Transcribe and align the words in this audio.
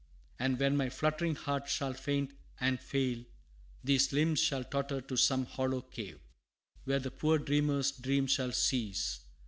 And 0.39 0.57
when 0.59 0.75
my 0.75 0.89
fluttering 0.89 1.35
heart 1.35 1.69
shall 1.69 1.93
faint 1.93 2.33
and 2.59 2.79
fail, 2.79 3.23
These 3.83 4.11
limbs 4.11 4.39
shall 4.39 4.63
totter 4.63 4.99
to 5.01 5.15
some 5.15 5.45
hollow 5.45 5.81
cave, 5.81 6.19
Where 6.85 6.97
the 6.97 7.11
poor 7.11 7.37
Dreamer's 7.37 7.91
dream 7.91 8.25
shall 8.25 8.51
cease. 8.51 9.19